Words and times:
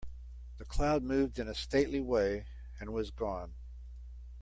The 0.57 0.65
cloud 0.65 1.03
moved 1.03 1.37
in 1.37 1.47
a 1.47 1.53
stately 1.53 1.99
way 1.99 2.47
and 2.79 2.91
was 2.91 3.11
gone. 3.11 3.53